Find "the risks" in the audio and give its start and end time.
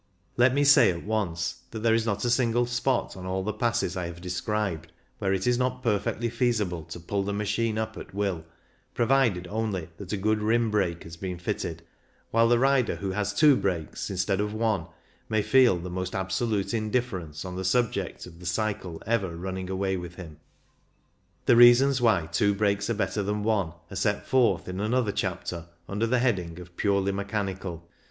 9.53-9.57